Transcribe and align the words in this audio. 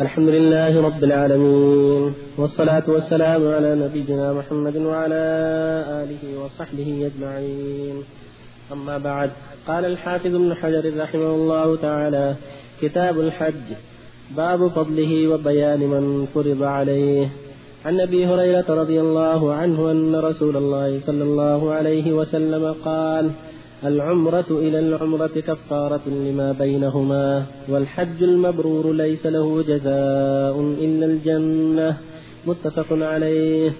الحمد 0.00 0.28
لله 0.28 0.82
رب 0.82 1.04
العالمين 1.04 2.14
والصلاة 2.38 2.82
والسلام 2.88 3.48
على 3.48 3.74
نبينا 3.74 4.32
محمد 4.32 4.76
وعلى 4.76 5.22
آله 6.02 6.44
وصحبه 6.44 7.10
أجمعين 7.10 8.02
أما 8.72 8.98
بعد 8.98 9.30
قال 9.66 9.84
الحافظ 9.84 10.34
ابن 10.34 10.54
حجر 10.54 11.00
رحمه 11.02 11.34
الله 11.34 11.76
تعالى 11.76 12.34
كتاب 12.82 13.20
الحج 13.20 13.66
باب 14.36 14.68
فضله 14.68 15.28
وبيان 15.28 15.80
من 15.80 16.26
فرض 16.34 16.62
عليه 16.62 17.28
عن 17.84 18.00
ابي 18.00 18.26
هريره 18.26 18.64
رضي 18.68 19.00
الله 19.00 19.54
عنه 19.54 19.90
ان 19.90 20.16
رسول 20.16 20.56
الله 20.56 21.00
صلى 21.00 21.22
الله 21.24 21.72
عليه 21.72 22.12
وسلم 22.12 22.72
قال 22.84 23.30
العمرة 23.84 24.44
إلى 24.50 24.78
العمرة 24.78 25.26
كفارة 25.26 26.00
لما 26.06 26.52
بينهما 26.52 27.44
والحج 27.68 28.22
المبرور 28.22 28.92
ليس 28.92 29.26
له 29.26 29.62
جزاء 29.62 30.60
إلا 30.60 31.06
الجنة. 31.06 31.96
متفق 32.46 32.86
عليه. 32.90 33.72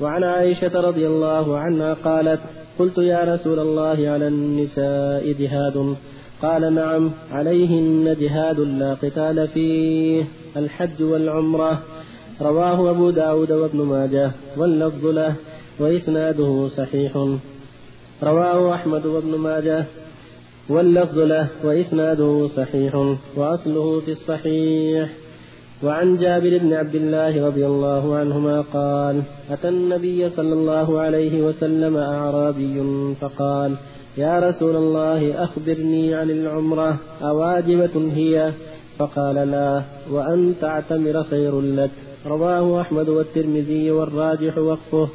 وعن 0.00 0.24
عائشة 0.24 0.80
رضي 0.80 1.06
الله 1.06 1.58
عنها 1.58 1.94
قالت 1.94 2.40
قلت 2.78 2.98
يا 2.98 3.34
رسول 3.34 3.58
الله 3.58 4.08
على 4.08 4.28
النساء 4.28 5.32
جهاد. 5.32 5.96
قال 6.42 6.74
نعم 6.74 7.10
عليهن 7.32 8.16
جهاد 8.20 8.60
لا 8.60 8.94
قتال 8.94 9.48
فيه 9.48 10.24
الحج 10.56 11.02
والعمرة. 11.02 11.82
رواه 12.42 12.90
أبو 12.90 13.10
داود 13.10 13.52
وابن 13.52 13.78
ماجه 13.78 14.30
واللفظ 14.56 15.06
له 15.06 15.34
وإسناده 15.80 16.68
صحيح. 16.68 17.12
رواه 18.22 18.74
أحمد 18.74 19.06
وابن 19.06 19.34
ماجه 19.38 19.84
واللفظ 20.68 21.18
له 21.18 21.48
وإسناده 21.64 22.46
صحيح 22.46 23.16
وأصله 23.36 24.00
في 24.00 24.10
الصحيح. 24.10 25.08
وعن 25.82 26.16
جابر 26.16 26.58
بن 26.58 26.72
عبد 26.72 26.94
الله 26.94 27.46
رضي 27.46 27.66
الله 27.66 28.16
عنهما 28.16 28.60
قال 28.60 29.22
أتى 29.50 29.68
النبي 29.68 30.30
صلى 30.30 30.52
الله 30.52 31.00
عليه 31.00 31.42
وسلم 31.42 31.96
أعرابي 31.96 32.82
فقال 33.20 33.74
يا 34.16 34.40
رسول 34.40 34.76
الله 34.76 35.44
أخبرني 35.44 36.14
عن 36.14 36.30
العمرة 36.30 36.96
أواجبة 37.22 38.12
هي؟ 38.14 38.52
فقال 38.98 39.34
لا 39.34 39.82
وأن 40.10 40.54
تعتمر 40.60 41.24
خير 41.24 41.60
لك. 41.60 41.90
رواه 42.26 42.80
أحمد 42.80 43.08
والترمذي 43.08 43.90
والراجح 43.90 44.58
وقفه. 44.58 45.08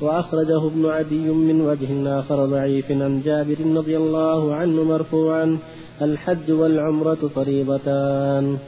وأخرجه 0.00 0.66
ابن 0.66 0.86
عدي 0.86 1.28
من 1.28 1.60
وجه 1.60 2.18
آخر 2.18 2.46
ضعيف 2.46 2.90
عن 2.90 3.22
جابر 3.24 3.56
رضي 3.76 3.96
الله 3.96 4.54
عنه 4.54 4.84
مرفوعا 4.84 5.58
الحج 6.02 6.50
والعمرة 6.50 7.30
فريضتان. 7.34 8.58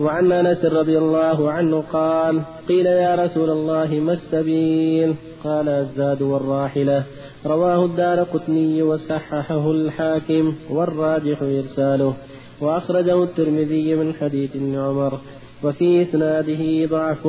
وعن 0.00 0.32
أنس 0.32 0.64
رضي 0.64 0.98
الله 0.98 1.50
عنه 1.50 1.80
قال 1.92 2.42
قيل 2.68 2.86
يا 2.86 3.24
رسول 3.24 3.50
الله 3.50 4.00
ما 4.00 4.12
السبيل؟ 4.12 5.14
قال 5.44 5.68
الزاد 5.68 6.22
والراحلة. 6.22 7.04
رواه 7.46 7.84
الدار 7.84 8.22
قطني 8.22 8.82
وصححه 8.82 9.70
الحاكم 9.70 10.54
والراجح 10.70 11.42
إرساله. 11.42 12.14
وأخرجه 12.60 13.22
الترمذي 13.22 13.94
من 13.94 14.14
حديث 14.14 14.56
ابن 14.56 14.78
عمر. 14.78 15.20
وفي 15.64 16.02
إسناده 16.02 16.86
ضعف. 16.86 17.28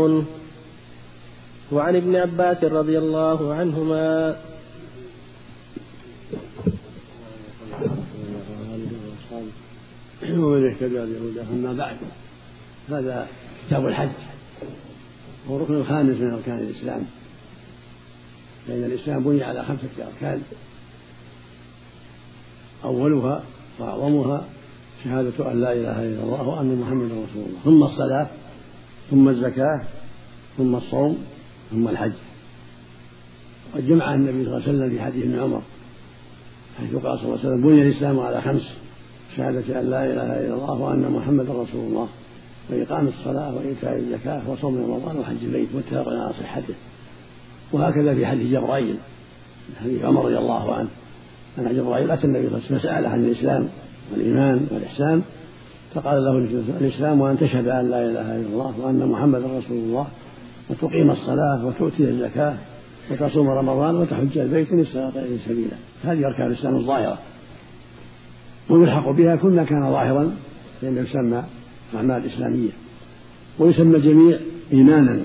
وعن 1.71 1.95
ابن 1.95 2.15
عباس 2.15 2.63
رضي 2.63 2.97
الله 2.97 3.53
عنهما. 3.53 4.35
ومن 10.23 10.65
يهتدى 10.65 10.95
بهداه 10.95 11.45
أما 11.53 11.73
بعد. 11.73 11.97
هذا 12.89 13.27
كتاب 13.67 13.87
الحج. 13.87 14.09
هو 15.49 15.55
الركن 15.57 15.73
الخامس 15.75 16.17
من 16.17 16.33
أركان 16.33 16.59
الإسلام. 16.59 17.05
لأن 18.67 18.83
الإسلام 18.83 19.23
بني 19.23 19.43
على 19.43 19.65
خمسة 19.65 19.89
أركان. 19.99 20.41
أولها 22.83 23.43
وأعظمها 23.79 24.45
شهادة 25.03 25.51
أن 25.51 25.61
لا 25.61 25.73
إله 25.73 26.03
إلا 26.03 26.23
الله 26.23 26.47
وأن 26.47 26.79
محمدا 26.81 27.13
رسول 27.13 27.43
الله. 27.47 27.59
ثم 27.63 27.83
الصلاة 27.83 28.27
ثم 29.11 29.29
الزكاة 29.29 29.81
ثم 30.57 30.75
الصوم 30.75 31.25
ثم 31.73 31.87
الحج. 31.87 32.11
وقد 33.73 33.87
جمع 33.87 34.13
النبي 34.13 34.45
صلى 34.45 34.57
الله 34.57 34.67
عليه 34.67 34.77
وسلم 34.77 34.89
في 34.89 35.01
حديث 35.01 35.23
ابن 35.23 35.39
عمر 35.39 35.61
حيث 36.77 36.95
قال 36.95 37.19
صلى 37.19 37.25
الله 37.25 37.39
عليه 37.39 37.49
وسلم 37.49 37.61
بني 37.61 37.81
الإسلام 37.81 38.19
على 38.19 38.41
خمس 38.41 38.73
شهادة 39.37 39.81
أن 39.81 39.89
لا 39.89 40.05
إله 40.05 40.23
إلا 40.23 40.53
الله 40.53 40.73
وأن 40.73 41.11
محمدا 41.11 41.51
رسول 41.51 41.87
الله 41.87 42.07
وإقام 42.69 43.07
الصلاة 43.07 43.55
وإيتاء 43.55 43.97
الزكاة 43.97 44.49
وصوم 44.49 44.77
رمضان 44.77 45.17
وحج 45.17 45.43
البيت 45.43 45.69
متفق 45.75 46.07
على 46.07 46.33
صحته. 46.39 46.73
وهكذا 47.71 48.15
في 48.15 48.25
حديث 48.25 48.51
جبرائيل 48.51 48.95
حديث 49.81 50.03
عمر 50.03 50.25
رضي 50.25 50.37
الله 50.37 50.75
عنه. 50.75 50.89
أن 51.59 51.75
جبرائيل 51.75 52.11
أتى 52.11 52.27
النبي 52.27 52.49
صلى 52.49 52.57
الله 52.57 52.65
عليه 52.65 52.65
وسلم 52.65 52.77
فسأله 52.77 53.09
عن 53.09 53.25
الإسلام 53.25 53.69
والإيمان 54.11 54.67
والإحسان 54.71 55.21
فقال 55.93 56.23
له 56.23 56.37
الإسلام 56.81 57.21
وأن 57.21 57.37
تشهد 57.37 57.67
أن 57.67 57.89
لا 57.89 58.09
إله 58.09 58.35
إلا 58.35 58.47
الله 58.47 58.79
وأن 58.79 59.07
محمدا 59.07 59.45
رسول 59.45 59.77
الله 59.77 60.07
وتقيم 60.73 61.11
الصلاة 61.11 61.65
وتؤتي 61.65 62.03
الزكاة 62.03 62.55
وتصوم 63.11 63.47
رمضان 63.47 63.95
وتحج 63.95 64.37
البيت 64.37 64.71
إن 64.71 64.79
استطعت 64.79 65.17
إليه 65.17 65.37
سبيلا. 65.45 65.75
هذه 66.03 66.27
أركان 66.27 66.47
الإسلام 66.47 66.75
الظاهرة. 66.75 67.19
ويلحق 68.69 69.11
بها 69.11 69.35
كل 69.35 69.49
ما 69.49 69.63
كان 69.63 69.91
ظاهرا 69.91 70.31
فإنه 70.81 71.01
يسمى 71.01 71.43
أعمال 71.95 72.25
إسلامية. 72.25 72.69
ويسمى 73.59 73.97
الجميع 73.97 74.37
إيمانا. 74.73 75.19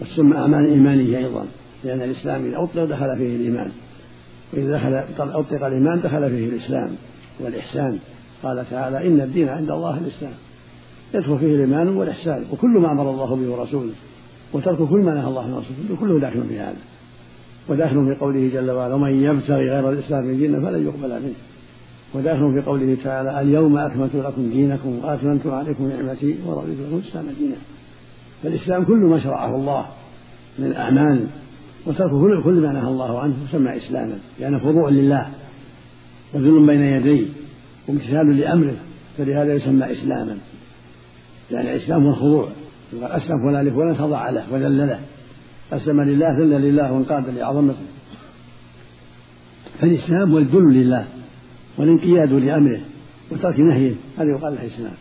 وتسمى 0.00 0.36
أعمال 0.36 0.70
إيمانية 0.70 1.18
أيضا 1.18 1.46
لأن 1.84 2.02
الإسلام 2.02 2.44
إذا 2.44 2.62
أطلق 2.62 2.84
دخل 2.84 3.16
فيه 3.16 3.36
الإيمان. 3.36 3.72
وإذا 4.52 5.04
دخل 5.16 5.30
أطلق 5.30 5.66
الإيمان 5.66 6.00
دخل 6.00 6.30
فيه 6.30 6.48
الإسلام 6.48 6.90
والإحسان. 7.40 7.98
قال 8.42 8.64
تعالى 8.70 9.08
إن 9.08 9.20
الدين 9.20 9.48
عند 9.48 9.70
الله 9.70 9.98
الإسلام. 9.98 10.34
يدخل 11.14 11.38
فيه 11.38 11.54
الإيمان 11.54 11.88
والإحسان. 11.88 12.44
وكل 12.52 12.70
ما 12.70 12.92
أمر 12.92 13.10
الله 13.10 13.36
به 13.36 13.50
ورسوله 13.50 13.92
وترك 14.54 14.88
كل 14.88 15.00
ما 15.00 15.14
نهى 15.14 15.26
الله 15.26 15.54
ورسوله 15.54 16.00
كله 16.00 16.20
داخل 16.20 16.44
في 16.48 16.60
هذا. 16.60 16.76
وداخل 17.68 18.06
في 18.06 18.20
قوله 18.20 18.50
جل 18.54 18.70
وعلا 18.70 18.94
ومن 18.94 19.22
يبتغي 19.22 19.70
غير 19.70 19.90
الإسلام 19.90 20.36
دينا 20.36 20.60
فلن 20.60 20.84
يقبل 20.86 21.22
منه. 21.22 21.34
وداخل 22.14 22.52
في 22.54 22.66
قوله 22.66 22.96
تعالى 23.04 23.40
اليوم 23.40 23.76
أكملت 23.76 24.14
لكم 24.14 24.50
دينكم 24.50 24.98
وأتممت 25.04 25.46
عليكم 25.46 25.88
نعمتي 25.88 26.38
ورضيت 26.46 26.78
لكم 26.80 26.96
الإسلام 26.96 27.24
دينا. 27.38 27.56
فالإسلام 28.42 28.84
كل 28.84 29.04
ما 29.10 29.18
شرعه 29.18 29.56
الله 29.56 29.86
من 30.58 30.66
الأعمال 30.66 31.26
وترك 31.86 32.10
كل 32.10 32.42
كل 32.44 32.60
ما 32.60 32.72
نهى 32.72 32.88
الله 32.88 33.20
عنه 33.20 33.34
يسمى 33.48 33.76
إسلاما 33.76 34.18
لأنه 34.40 34.58
خضوع 34.58 34.88
لله 34.88 35.28
وذل 36.34 36.66
بين 36.66 36.80
يديه 36.80 37.28
وامتثال 37.88 38.36
لأمره 38.36 38.76
فلهذا 39.18 39.54
يسمى 39.54 39.92
إسلاما. 39.92 40.36
يعني 41.50 41.74
الإسلام 41.74 42.02
هو 42.02 42.10
الخضوع. 42.10 42.48
أسلم 43.02 43.48
فلان 43.48 43.66
لفلان 43.66 43.96
خضع 43.96 44.30
له 44.30 44.52
وذل 44.52 44.78
له. 44.78 45.00
أسلم 45.72 46.02
لله 46.02 46.38
ذل 46.38 46.62
لله 46.62 46.92
وانقاد 46.92 47.28
لعظمته 47.28 47.84
فالإسلام 49.80 50.32
هو 50.32 50.38
الذل 50.38 50.74
لله 50.74 51.04
والانقياد 51.78 52.32
لأمره 52.32 52.80
وترك 53.30 53.60
نهيه 53.60 53.94
هذا 54.18 54.30
يقال 54.36 54.54
له 54.54 54.66
إسلام. 54.66 54.94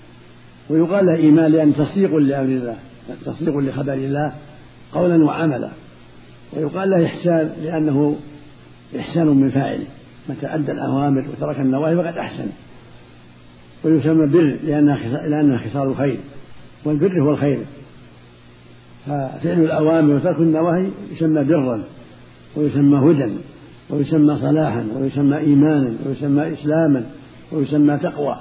ويقال 0.70 1.06
له 1.06 1.16
إيمان 1.16 1.52
لأن 1.52 1.74
تصديق 1.74 2.16
لأمر 2.16 2.46
الله 2.46 2.78
تصديق 3.26 3.58
لخبر 3.58 3.94
الله 3.94 4.34
قولا 4.94 5.24
وعملا. 5.24 5.72
ويقال 6.54 6.90
له 6.90 7.06
إحسان 7.06 7.52
لأنه 7.64 8.16
إحسان 9.00 9.28
من 9.28 9.50
فاعله 9.50 9.88
متى 10.30 10.48
أدى 10.48 10.72
الأوامر 10.72 11.30
وترك 11.30 11.60
النواهي 11.60 11.96
فقد 11.96 12.18
أحسن. 12.18 12.48
ويسمى 13.84 14.28
بر 14.28 14.60
لأنها 14.64 15.28
لأنها 15.28 15.58
خصال 15.58 15.88
الخير 15.88 16.18
والبر 16.86 17.22
هو 17.22 17.32
الخير. 17.32 17.60
ففعل 19.06 19.60
الأوامر 19.60 20.16
وترك 20.16 20.40
النواهي 20.40 20.90
يسمى 21.12 21.44
برا 21.44 21.84
ويسمى 22.56 23.12
هدى 23.12 23.34
ويسمى 23.90 24.38
صلاحا 24.38 24.86
ويسمى 25.00 25.38
إيمانا 25.38 25.94
ويسمى 26.06 26.54
إسلاما 26.54 27.06
ويسمى 27.52 27.98
تقوى. 27.98 28.36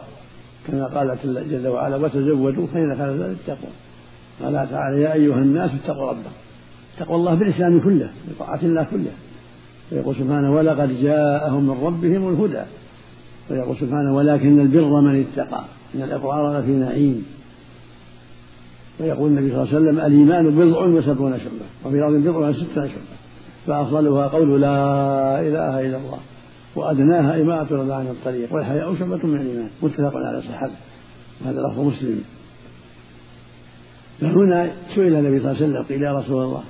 كما 0.67 0.87
قال 0.87 1.19
جل 1.51 1.69
وعلا 1.69 1.97
وتزودوا 1.97 2.67
فإن 2.67 2.97
خير 2.97 3.13
ذلك 3.13 3.37
التقوى 3.41 3.71
قال 4.43 4.71
تعالى 4.71 5.03
يا 5.03 5.13
أيها 5.13 5.39
الناس 5.39 5.71
اتقوا 5.85 6.11
ربكم 6.11 6.31
تقوى 6.99 7.17
الله 7.17 7.35
بالإسلام 7.35 7.81
كله 7.81 8.11
بطاعة 8.31 8.61
الله 8.63 8.87
كله. 8.91 9.13
ويقول 9.93 10.15
سبحانه 10.15 10.55
ولقد 10.55 11.03
جاءهم 11.03 11.63
من 11.67 11.85
ربهم 11.85 12.29
الهدى 12.29 12.63
ويقول 13.51 13.77
سبحانه 13.77 14.17
ولكن 14.17 14.61
البر 14.61 15.01
من 15.01 15.21
اتقى 15.21 15.65
إن 15.95 16.03
الإبرار 16.03 16.59
لفي 16.59 16.71
نعيم. 16.71 17.25
ويقول 19.03 19.31
النبي 19.31 19.51
صلى 19.51 19.63
الله 19.63 19.75
عليه 19.75 19.79
وسلم 19.79 20.01
الإيمان 20.01 20.51
بضع 20.51 20.85
وسبعون 20.85 21.39
شعبة 21.39 21.67
وفي 21.85 21.97
الأرض 21.97 22.15
بضع 22.15 22.49
وستون 22.49 22.89
شعبة 22.89 23.13
فأفضلها 23.67 24.29
قول 24.29 24.61
لا 24.61 25.41
إله 25.41 25.81
إلا 25.81 25.97
الله 25.97 26.19
وأدناها 26.77 27.43
إماءة 27.43 27.75
الأذى 27.75 27.93
عن 27.93 28.07
الطريق 28.07 28.55
والحياء 28.55 28.95
شعبة 28.95 29.27
من 29.27 29.41
الإيمان. 29.41 29.71
متفق 29.83 30.17
على 30.17 30.43
صحته 30.43 30.75
وهذا 31.45 31.61
لفظ 31.61 31.81
مسلم. 31.81 32.21
فهنا 34.21 34.71
سئل 34.95 35.15
النبي 35.15 35.41
صلى 35.41 35.51
الله 35.51 35.63
عليه 35.63 35.73
وسلم 35.73 35.83
قيل 35.83 36.03
يا 36.03 36.13
رسول 36.13 36.45
الله. 36.45 36.63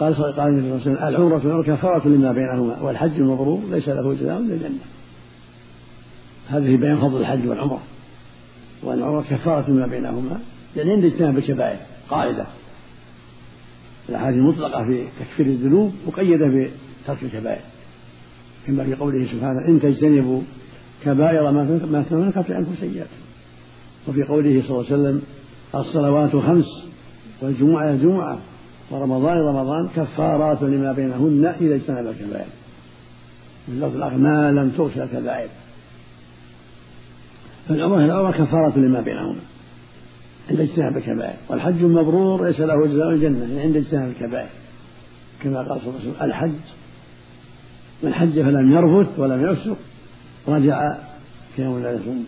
قال 0.00 0.16
صلى 0.16 0.30
الله 0.30 0.42
عليه 0.42 0.72
وسلم 0.72 0.96
العمرة 0.96 1.62
كفارة 1.62 2.08
لما 2.08 2.32
بينهما 2.32 2.82
والحج 2.82 3.20
المبرور 3.20 3.60
ليس 3.70 3.88
له 3.88 4.14
جزاء 4.14 4.38
إلا 4.38 4.54
الجنة. 4.54 4.78
هذه 6.48 6.76
بيان 6.76 6.98
فضل 6.98 7.20
الحج 7.20 7.48
والعمرة. 7.48 7.80
وأن 8.82 8.98
العمرة 8.98 9.22
كفارة 9.22 9.70
لما 9.70 9.86
بينهما 9.86 10.40
يعني 10.76 10.92
عند 10.92 11.04
اجتناب 11.04 11.38
الكبائر 11.38 11.78
قاعدة. 12.10 12.46
الأحاديث 14.08 14.38
المطلقة 14.38 14.84
في 14.84 15.04
تكفير 15.20 15.46
الذنوب 15.46 15.92
مقيدة 16.06 16.46
بترك 16.46 17.22
الكبائر. 17.22 17.62
كما 18.66 18.84
في 18.84 18.94
قوله 18.94 19.24
سبحانه 19.24 19.68
إن 19.68 19.80
تجتنبوا 19.80 20.42
كبائر 21.04 21.50
ما 21.50 22.04
تنكفر 22.10 22.54
عنكم 22.54 22.74
سيئاتكم. 22.80 23.14
وفي 24.08 24.22
قوله 24.22 24.62
صلى 24.62 24.70
الله 24.70 24.86
عليه 24.90 24.94
وسلم 24.94 25.22
الصلوات 25.74 26.36
خمس 26.36 26.86
والجمعة 27.42 27.96
جمعة 27.96 28.38
ورمضان 28.90 29.38
رمضان 29.38 29.88
كفارات 29.96 30.62
لما 30.62 30.92
بينهن 30.92 31.44
إذا 31.60 31.74
اجتنب 31.74 32.06
الكبائر. 32.06 32.46
من 33.68 33.80
لفظ 33.80 33.96
الآخر 33.96 34.16
ما 34.16 34.52
لم 34.52 34.70
تغشى 34.70 35.02
الكبائر. 35.02 35.48
فالعمرة 37.70 38.04
العمرة 38.04 38.30
كفارة 38.30 38.78
لما 38.78 39.00
بينهما. 39.00 39.40
عند 40.50 40.60
اجتناب 40.60 40.96
الكبائر. 40.96 41.36
والحج 41.48 41.82
المبرور 41.82 42.46
ليس 42.46 42.60
له 42.60 42.86
جزاء 42.86 43.10
الجنة 43.10 43.38
يعني 43.38 43.60
عند 43.60 43.76
اجتناب 43.76 44.08
الكبائر. 44.08 44.48
كما 45.42 45.58
قال 45.58 45.80
صلى 45.80 45.88
الله 45.88 46.00
عليه 46.00 46.10
وسلم 46.10 46.22
الحج 46.22 46.52
من 48.02 48.14
حج 48.14 48.40
فلم 48.40 48.72
يرفث 48.72 49.18
ولم 49.18 49.52
يفسق 49.52 49.76
رجع 50.48 50.98
كيوم 51.56 51.82
لا 51.82 51.92
يصوم 51.92 52.24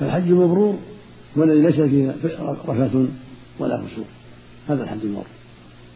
فالحج 0.00 0.32
مبرور 0.32 0.78
والذي 1.36 1.62
ليس 1.62 1.80
فيه 1.80 2.14
رفث 2.68 2.96
ولا 3.58 3.82
فسوق. 3.82 4.06
هذا 4.68 4.82
الحج 4.82 4.98
المبرور. 5.04 5.26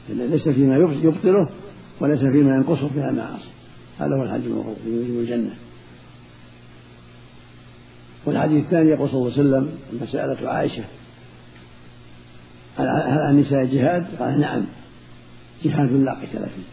ليس 0.09 0.49
فيما 0.49 0.77
يبطله 1.03 1.49
وليس 2.01 2.21
فيما 2.21 2.51
ينقصه 2.51 2.89
فيها 2.89 3.11
المعاصي 3.11 3.49
هذا 3.99 4.17
هو 4.19 4.23
الحج 4.23 4.45
المبرور 4.47 4.77
يوجب 4.87 5.19
الجنة. 5.21 5.55
والحديث 8.27 8.65
الثاني 8.65 8.91
يقول 8.91 9.09
صلى 9.09 9.19
الله 9.19 9.33
عليه 9.33 9.41
وسلم 9.41 9.79
لما 9.93 10.07
سألته 10.07 10.49
عائشة 10.49 10.85
هل 12.79 12.87
على 12.87 13.31
النساء 13.31 13.65
جهاد؟ 13.65 14.07
قال 14.19 14.41
نعم 14.41 14.67
جهاد 15.65 15.93
لا 15.93 16.13
قتال 16.13 16.49
فيه. 16.49 16.73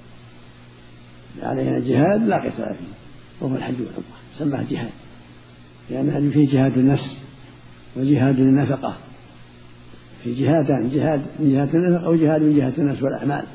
علينا 1.47 1.79
جهاد 1.79 2.21
لا 2.27 2.37
قتال 2.37 2.75
فيه 2.75 2.93
وهو 3.41 3.55
الحج 3.55 3.75
والعمرة 3.79 4.19
سماه 4.33 4.63
جهاد. 4.69 4.89
لأن 5.89 6.31
فيه 6.31 6.51
جهاد 6.51 6.77
النفس 6.77 7.17
وجهاد 7.95 8.39
النفقة. 8.39 8.97
في 10.23 10.33
جهادان 10.33 10.89
جهاد 10.89 11.21
من 11.39 11.51
جهة 11.51 11.77
النفقة 11.77 12.09
وجهاد 12.09 12.41
من 12.41 12.55
جهة 12.55 12.73
النفس 12.77 13.03
والأعمال. 13.03 13.45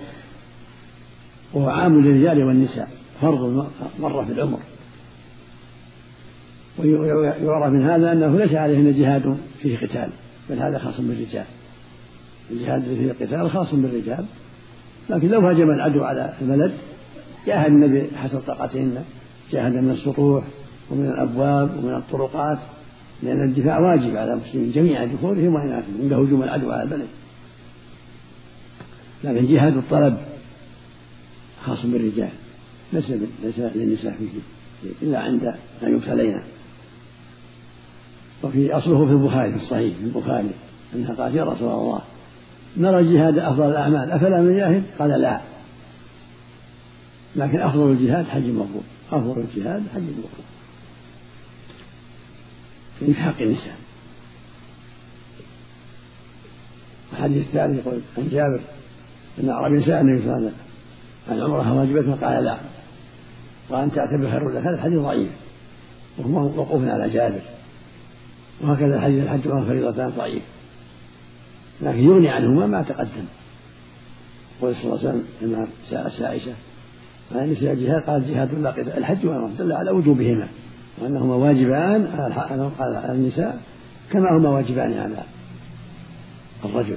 وهو 1.52 1.68
عام 1.68 1.92
للرجال 1.92 2.44
والنساء 2.44 2.88
فرض 3.20 3.68
مرة 4.00 4.24
في 4.24 4.32
العمر. 4.32 4.58
ويعرف 6.84 7.72
من 7.72 7.90
هذا 7.90 8.12
أنه 8.12 8.38
ليس 8.38 8.54
عليهن 8.54 8.94
جهاد 8.94 9.36
فيه 9.62 9.76
قتال 9.76 10.08
بل 10.50 10.58
هذا 10.58 10.78
خاص 10.78 11.00
بالرجال. 11.00 11.44
الجهاد 12.50 12.82
فيه 12.82 13.10
القتال 13.10 13.50
خاص 13.50 13.74
بالرجال. 13.74 14.24
لكن 15.10 15.28
لو 15.28 15.48
هجم 15.48 15.70
العدو 15.70 16.04
على 16.04 16.32
البلد 16.42 16.72
جاهد 17.46 17.66
النبي 17.66 18.16
حسب 18.16 18.38
طاقتهن 18.38 19.04
جاهد 19.50 19.72
من 19.72 19.90
السطوح 19.90 20.44
ومن 20.90 21.06
الأبواب 21.06 21.76
ومن 21.78 21.94
الطرقات 21.96 22.58
لأن 23.22 23.40
الدفاع 23.40 23.78
واجب 23.78 24.16
على 24.16 24.32
المسلمين 24.32 24.72
جميعا 24.72 25.06
ذكورهم 25.06 25.54
وإناثهم 25.54 25.94
عند 26.02 26.12
هجوم 26.12 26.42
العدو 26.42 26.70
على 26.70 26.82
البلد 26.82 27.06
لكن 29.24 29.46
جهاد 29.46 29.76
الطلب 29.76 30.16
خاص 31.64 31.86
بالرجال 31.86 32.30
ليس 32.92 33.10
ليس 33.44 33.58
للنساء 33.58 34.14
فيه 34.18 34.28
إلا 35.02 35.18
عند 35.18 35.44
أن 35.82 35.96
يبتلين 35.96 36.40
وفي 38.44 38.72
أصله 38.72 39.06
في 39.06 39.12
البخاري 39.12 39.50
في 39.50 39.56
الصحيح 39.56 39.96
في 39.96 40.04
البخاري 40.04 40.50
أنها 40.94 41.14
قالت 41.14 41.34
يا 41.34 41.44
رسول 41.44 41.68
الله 41.68 42.00
نرى 42.76 42.98
الجهاد 42.98 43.38
أفضل 43.38 43.70
الأعمال. 43.70 44.10
أفلا 44.10 44.40
نجاهد؟ 44.40 44.82
قال 44.98 45.10
لا. 45.10 45.40
لكن 47.36 47.60
أفضل 47.60 47.90
الجهاد 47.90 48.26
حج 48.26 48.44
مبرور 48.44 48.82
أفضل 49.12 49.40
الجهاد 49.40 49.82
حج 49.94 50.02
مبرور 50.02 50.44
في 53.00 53.14
حق 53.14 53.40
النساء. 53.40 53.76
الحديث 57.12 57.46
الثاني 57.46 57.78
يقول 57.78 58.00
عن 58.18 58.28
جابر 58.28 58.60
أن 59.40 59.48
أعرابي 59.48 59.82
سأل 59.82 60.00
النبي 60.00 60.22
صلى 60.22 60.36
الله 60.36 60.36
عليه 60.36 60.46
وسلم 60.46 60.54
عن 61.28 61.40
عمرة 61.40 61.74
واجبة 61.74 62.26
قال 62.26 62.44
لا. 62.44 62.58
وأن 63.70 63.92
تعتبر 63.92 64.30
خير 64.30 64.48
لك 64.48 64.66
هذا 64.66 64.74
الحديث 64.74 64.98
ضعيف. 64.98 65.32
وهو 66.18 66.28
موقوف 66.28 66.88
على 66.88 67.10
جابر. 67.10 67.40
وهكذا 68.60 68.96
الحديث 68.96 69.24
الحج 69.24 69.40
فريضتان 69.40 70.08
ضعيف. 70.08 70.42
لكن 71.80 71.98
يغني 71.98 72.28
عنهما 72.28 72.66
ما 72.66 72.82
تقدم. 72.82 73.24
قول 74.60 74.74
صلى 74.74 74.84
الله 74.84 74.98
عليه 74.98 75.08
وسلم 75.08 75.24
لما 75.42 75.68
سألت 75.90 76.22
عائشة 76.22 76.52
عن 77.32 77.50
نساء 77.50 77.72
الجهاد؟ 77.72 78.02
قال 78.02 78.26
جهاد 78.26 78.54
لا 78.54 78.70
قتال 78.70 78.98
الحج 78.98 79.26
والعمرة 79.26 79.52
دل 79.58 79.72
على 79.72 79.90
وجوبهما 79.90 80.48
وأنهما 80.98 81.34
واجبان 81.34 82.06
على 82.78 83.12
النساء 83.12 83.60
كما 84.10 84.38
هما 84.38 84.50
واجبان 84.50 84.92
على 84.92 85.24
الرجل. 86.64 86.96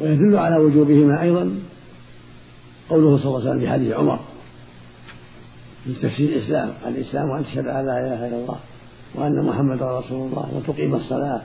ويدل 0.00 0.36
على 0.36 0.56
وجوبهما 0.56 1.22
أيضا 1.22 1.54
قوله 2.90 3.18
صلى 3.18 3.26
الله 3.26 3.40
عليه 3.40 3.50
وسلم 3.50 3.60
في 3.60 3.72
حديث 3.72 3.92
عمر 3.92 4.20
في 5.84 5.92
تفسير 5.94 6.28
الإسلام 6.28 6.72
الإسلام 6.86 7.30
أن 7.30 7.44
تشهد 7.44 7.66
أن 7.66 7.86
لا 7.86 8.06
إله 8.06 8.28
إلا 8.28 8.36
الله 8.36 8.60
وأن 9.14 9.46
محمدا 9.46 9.98
رسول 9.98 10.28
الله 10.28 10.48
وتقيم 10.54 10.94
الصلاة 10.94 11.42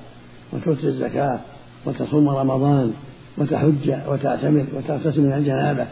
وتؤتي 0.54 0.88
الزكاة 0.88 1.40
وتصوم 1.86 2.30
رمضان 2.30 2.94
وتحج 3.38 3.92
وتعتمر 4.08 4.66
وتغتسل 4.74 5.22
من 5.22 5.34
الجنابة 5.34 5.88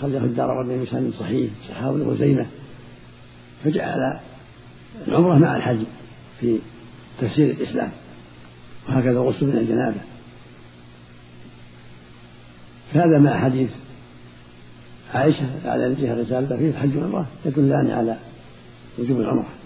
خرجه 0.00 0.24
الدار 0.24 0.62
قطني 0.62 0.82
بسند 0.82 1.12
صحيح 1.12 1.50
صحابة 1.68 2.02
ابن 2.02 2.10
خزيمة 2.10 2.46
فجعل 3.64 3.98
العمرة 5.08 5.38
مع 5.38 5.56
الحج 5.56 5.78
في 6.40 6.58
تفسير 7.20 7.50
الإسلام. 7.50 7.90
وهكذا 8.88 9.10
الغسل 9.10 9.46
من 9.46 9.56
الجنابة 9.56 10.00
فهذا 12.92 13.18
مع 13.18 13.44
حديث 13.44 13.70
عائشة 15.14 15.46
على 15.64 15.86
الجهة 15.86 16.12
الرسالة 16.12 16.56
فيه 16.56 16.70
الحج 16.70 16.96
والعمرة 16.96 17.26
يدلان 17.44 17.90
على 17.90 18.16
وجوب 18.98 19.20
العمرة. 19.20 19.59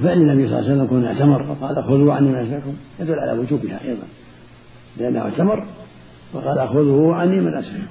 وفعل 0.00 0.18
النبي 0.18 0.48
صلى 0.48 0.58
الله 0.58 0.70
عليه 0.70 0.76
وسلم 0.76 0.86
كون 0.86 1.04
اعتمر 1.04 1.42
وقال 1.42 1.84
خذوا 1.84 2.12
عني 2.12 2.28
مناسككم 2.28 2.74
يدل 3.00 3.14
على 3.14 3.38
وجوبها 3.38 3.84
أيضا. 3.84 4.02
لأنه 4.96 5.20
اعتمر 5.20 5.64
وقال 6.32 6.68
خذوا 6.68 7.14
عني 7.14 7.40
مناسككم 7.40 7.86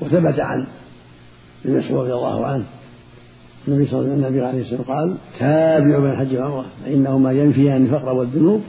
وثبت 0.00 0.40
عن 0.40 0.66
ابن 1.64 1.76
مسعود 1.76 2.00
رضي 2.00 2.12
الله 2.12 2.46
عنه 2.46 2.64
النبي 3.68 3.86
صلى 3.86 4.00
الله 4.00 4.46
عليه 4.46 4.60
وسلم 4.60 4.82
قال 4.82 5.16
تابعوا 5.38 6.02
بين 6.02 6.10
الحج 6.10 6.36
والعمرة 6.36 6.66
فإنهما 6.84 7.32
ينفيان 7.32 7.84
الفقر 7.84 8.12
والذنوب 8.12 8.62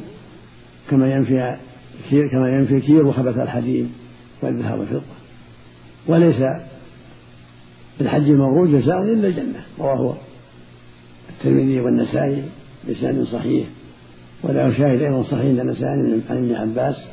كما 0.90 1.14
ينفي 1.14 1.58
كير 2.10 2.24
كما 2.32 2.50
ينفي 2.60 2.78
الكير 2.78 3.06
وخبث 3.06 3.38
الحديد 3.38 3.90
والذهب 4.42 4.80
والفضة. 4.80 5.02
وليس 6.08 6.44
الحج 8.02 8.30
المبرور 8.30 8.68
جزاء 8.68 8.98
إلا 8.98 9.28
الجنة 9.28 9.66
رواه 9.80 10.16
الترمذي 11.30 11.80
والنسائي 11.80 12.44
بسند 12.90 13.24
صحيح 13.24 13.68
وله 14.44 14.78
شاهد 14.78 15.02
أيضا 15.02 15.24
صحيح 15.24 15.46
عند 15.46 15.60
عن 16.30 16.38
ابن 16.38 16.56
عباس 16.56 17.08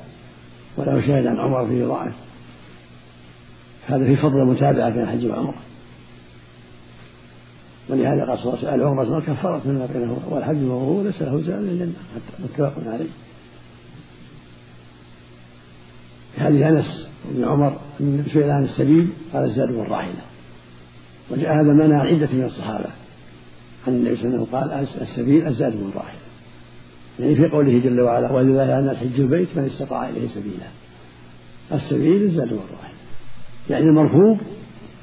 وله 0.77 1.01
شاهد 1.01 1.27
عن 1.27 1.37
عمر 1.37 1.69
فيه 1.69 1.85
ضعف. 1.85 2.15
هذا 3.87 4.05
في 4.05 4.17
فضل 4.17 4.43
المتابعة 4.43 4.91
بين 4.91 5.03
الحج 5.03 5.25
والعمرة. 5.25 5.63
ولهذا 7.89 8.27
قال 8.29 8.39
صلى 8.39 8.53
الله 8.53 8.71
عليه 8.71 8.85
وسلم 8.85 9.01
العمرة 9.01 9.21
كفارة 9.21 9.63
مما 9.67 9.87
بينهما 9.87 10.27
والحج 10.29 10.57
المبرور 10.57 11.03
ليس 11.03 11.23
له 11.23 11.41
زاد 11.41 11.63
إلا 11.63 11.73
الجنة. 11.73 11.93
متفق 12.39 12.93
عليه. 12.93 13.11
في 16.35 16.41
حديث 16.41 16.63
أنس 16.63 17.09
بن 17.31 17.45
عمر 17.45 17.79
سئل 18.33 18.51
عن 18.51 18.63
السبيل 18.63 19.09
قال 19.33 19.45
الزاد 19.45 19.71
والراحلة. 19.71 20.30
وجاء 21.31 21.53
هذا 21.53 21.85
عن 21.85 21.93
عدة 21.93 22.29
من 22.33 22.45
الصحابة. 22.45 22.91
عن 23.87 23.95
النبي 23.95 24.17
صلى 24.17 24.25
الله 24.25 24.37
عليه 24.37 24.43
وسلم 24.43 24.61
قال 24.61 25.03
السبيل 25.03 25.47
الزاد 25.47 25.83
والراحلة 25.83 26.21
يعني 27.21 27.35
في 27.35 27.43
قوله 27.53 27.79
جل 27.79 28.01
وعلا 28.01 28.33
ولله 28.33 28.79
الناس 28.79 28.97
حج 28.97 29.21
البيت 29.21 29.49
من 29.57 29.65
استطاع 29.65 30.09
إليه 30.09 30.29
سبيلا. 30.29 30.67
السبيل 31.73 32.23
الزاد 32.23 32.53
والراحل 32.53 32.95
يعني 33.71 33.85
المركوب 33.85 34.39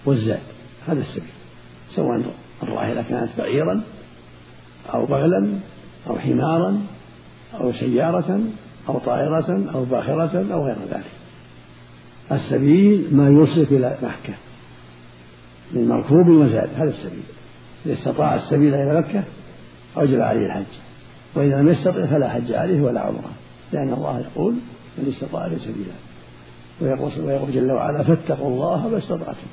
والزاد 0.05 0.39
هذا 0.87 0.99
السبيل. 0.99 1.29
سواء 1.89 2.21
الراحلة 2.63 3.01
كانت 3.09 3.29
بعيرا 3.37 3.81
أو 4.93 5.05
بغلا 5.05 5.49
أو 6.07 6.19
حمارا 6.19 6.81
أو 7.53 7.71
سيارة 7.71 8.39
أو 8.89 8.99
طائرة 8.99 9.71
أو 9.73 9.85
باخرة 9.85 10.53
أو 10.53 10.65
غير 10.65 10.75
ذلك. 10.91 11.11
السبيل 12.31 13.07
ما 13.11 13.27
يوصلك 13.27 13.71
إلى 13.71 13.97
مكة 14.03 14.33
من 15.71 15.87
مركوب 15.87 16.27
وزاد 16.27 16.69
هذا 16.75 16.89
السبيل. 16.89 17.23
إذا 17.85 17.93
استطاع 17.93 18.35
السبيل 18.35 18.75
إلى 18.75 18.99
مكة 18.99 19.23
أوجب 19.97 20.21
عليه 20.21 20.45
الحج. 20.45 20.73
وإذا 21.35 21.61
لم 21.61 21.67
يستطع 21.67 22.05
فلا 22.05 22.29
حج 22.29 22.53
عليه 22.53 22.81
ولا 22.81 23.01
عمرة 23.01 23.31
لأن 23.73 23.93
الله 23.93 24.19
يقول 24.19 24.55
من 24.97 25.07
استطاع 25.07 25.45
إليه 25.47 25.57
سبيلا 25.57 25.93
ويقول, 26.81 27.11
ويقول 27.25 27.51
جل 27.51 27.71
وعلا 27.71 28.03
فاتقوا 28.03 28.47
الله 28.47 28.87
ما 28.87 28.97
استطعتم. 28.97 29.47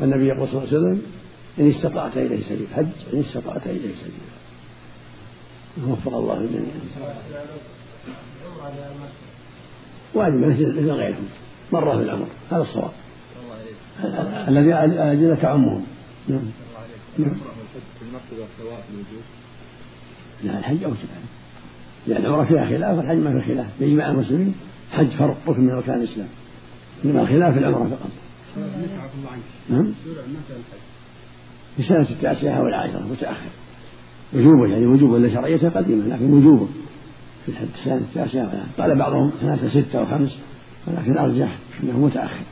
والنبي 0.00 0.26
يقول 0.26 0.48
صلى 0.48 0.58
الله 0.58 0.68
عليه 0.68 0.78
وسلم 0.78 1.02
إن 1.58 1.70
استطعت 1.70 2.16
إليه 2.16 2.42
سبيل 2.42 2.66
حج 2.76 2.86
إن 3.14 3.20
استطعت 3.20 3.66
إليه 3.66 3.94
سبيلا 3.94 4.36
وفق 5.92 6.16
الله 6.16 6.38
الجميع. 6.38 6.72
واجب 10.14 10.34
مثل 10.34 10.90
غيرهم 10.90 11.28
مرة 11.72 11.96
في 11.96 12.02
العمر 12.02 12.26
هذا 12.50 12.62
الصواب. 12.62 12.90
الذي 14.48 14.74
أجل 14.74 15.36
تعمهم 15.36 15.82
نعم. 16.28 16.40
نعم. 17.18 17.30
لا 20.44 20.58
الحج 20.58 20.84
أوجب 20.84 20.96
لأن 22.06 22.26
العمرة 22.26 22.48
فيها 22.48 22.78
خلاف 22.78 22.98
والحج 22.98 23.16
ما 23.16 23.40
فيه 23.40 23.54
خلاف. 23.54 23.66
بإجماع 23.80 24.10
المسلمين 24.10 24.54
حج 24.92 25.06
فرق 25.06 25.36
ركن 25.48 25.60
من 25.60 25.70
أركان 25.70 25.98
الإسلام. 25.98 26.28
إنما 27.04 27.22
الخلاف 27.22 27.58
العمرة 27.58 27.88
فقط. 27.88 28.10
نعم. 29.70 29.94
في 31.76 31.82
سنة 31.82 32.10
التاسعة 32.10 32.62
والعاشرة 32.62 33.06
متأخر. 33.12 33.50
وجوبا 34.34 34.68
يعني 34.68 34.86
وجوبا 34.86 35.14
ولا 35.14 35.34
شرعية 35.34 35.68
قديمة 35.68 36.06
لكن 36.06 36.32
وجوبا 36.32 36.66
في 37.46 37.52
السنة 37.78 37.96
التاسعة 37.96 38.66
قال 38.78 38.98
بعضهم 38.98 39.32
سنة 39.40 39.68
ستة 39.68 40.02
وخمس 40.02 40.38
ولكن 40.86 41.18
أرجح 41.18 41.58
أنه 41.82 41.98
متأخر. 41.98 42.44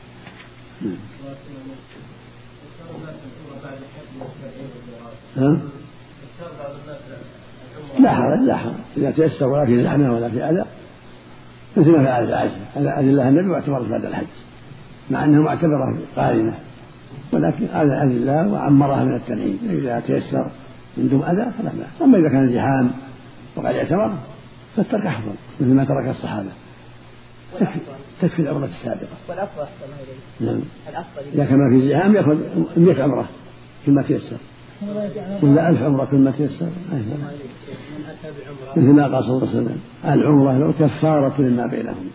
ها؟ 5.37 5.59
لا 7.99 8.11
حرج 8.11 8.43
لا 8.45 8.57
حرج. 8.57 8.75
إذا 8.97 9.11
تيسر 9.11 9.47
ولا 9.47 9.65
في 9.65 9.83
زحمة 9.83 10.13
ولا 10.15 10.29
في 10.29 10.43
أذى 10.43 10.65
مثل 11.77 11.91
ما 11.91 12.05
فعلت 12.05 12.31
عائشة 12.31 12.55
أذن 12.75 13.09
الله 13.09 13.29
النبي 13.29 13.49
واعتبرت 13.49 13.89
بعد 13.89 14.05
الحج 14.05 14.27
مع 15.09 15.23
أنه 15.23 15.41
معتبرة 15.41 15.97
قارنة. 16.15 16.55
ولكن 17.33 17.65
أذن 17.65 18.11
الله 18.11 18.47
وعمرها 18.47 19.03
من 19.03 19.15
التنعيم. 19.15 19.59
إذا 19.69 19.99
تيسر 19.99 20.51
من 20.97 21.09
دون 21.09 21.23
أذى 21.23 21.51
فلا 21.51 21.69
بأس. 21.69 22.01
أما 22.01 22.17
إذا 22.17 22.29
كان 22.29 22.47
زحام 22.47 22.91
وقد 23.55 23.75
اعتمر 23.75 24.15
فالترك 24.75 25.05
أفضل 25.05 25.35
مثل 25.59 25.73
ما 25.73 25.85
ترك 25.85 26.07
الصحابة. 26.07 26.49
تكفي 27.59 27.79
تكفي 28.21 28.39
العمرة 28.39 28.65
السابقة. 28.65 29.07
والأفضل 29.29 29.61
أحسن 29.61 30.45
نعم. 30.45 30.61
الأفضل 30.89 31.21
إذا 31.33 31.45
كان 31.45 31.57
ما 31.57 31.69
في 31.69 31.89
زحام 31.89 32.15
يأخذ 32.15 32.37
100 32.77 33.03
عمرة 33.03 33.29
فيما 33.85 34.01
تيسر. 34.01 34.37
ولا 35.43 35.69
ألف 35.69 35.81
عمرة 35.81 36.05
كل 36.05 36.17
ما 36.17 36.31
تيسر 36.31 36.69
مثل 38.75 38.91
ما 38.91 39.07
قال 39.07 39.23
صلى 39.23 39.37
الله 39.37 39.49
عليه 39.49 39.59
وسلم 39.59 39.79
العمرة 40.05 40.57
لو 40.65 40.73
كفارة 40.73 41.41
لما 41.41 41.67
بينهم. 41.67 42.05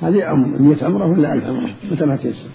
هذه 0.00 0.24
عم 0.24 0.68
100 0.68 0.84
عمرة 0.84 1.10
ولا 1.10 1.32
ألف 1.32 1.44
عمرة؟ 1.44 1.74
متى 1.90 2.04
ما 2.04 2.16
تيسر؟ 2.16 2.48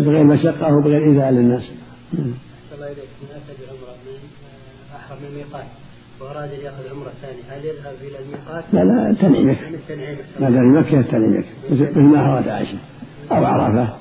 بغير 0.00 0.24
مشقة 0.24 0.74
وبغير 0.74 1.10
إيذاء 1.10 1.30
للناس. 1.30 1.72
الله 2.12 2.86
إليك. 2.86 2.98
من 3.22 3.28
أتى 3.30 3.52
بعمرة 3.62 3.96
من 4.06 4.18
أحرم 4.96 5.18
من 5.22 5.28
الميقات 5.28 5.64
وأراد 6.20 6.52
أن 6.52 6.60
يأخذ 6.60 6.88
عمرة 6.90 7.12
ثانية 7.22 7.42
هل 7.48 7.64
يذهب 7.64 7.94
إلى 8.00 8.18
الميقات؟ 8.18 8.64
لا 8.72 8.84
لا 8.84 9.16
تنعيمك 9.20 9.58
ما 10.40 10.50
دام 10.50 10.78
مكة 10.78 11.02
تنعيمك 11.02 11.44
مثل 11.70 12.00
ما 12.00 12.20
أراد 12.20 12.48
عائشة 12.48 12.78
أو 13.30 13.44
عرفة 13.44 13.96